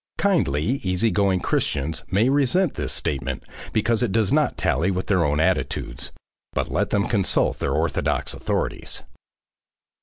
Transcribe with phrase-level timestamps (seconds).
[0.17, 5.23] Kindly easy going Christians may resent this statement because it does not tally with their
[5.23, 6.11] own attitudes,
[6.53, 9.03] but let them consult their orthodox authorities.